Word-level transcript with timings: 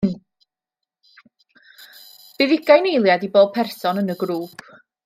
Bydd 2.39 2.55
ugain 2.59 2.91
eiliad 2.95 3.29
i 3.31 3.33
bob 3.39 3.57
person 3.61 4.05
yn 4.07 4.15
y 4.17 4.21
grŵp 4.27 4.71